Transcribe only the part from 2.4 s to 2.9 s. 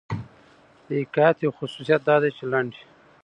لنډ يي.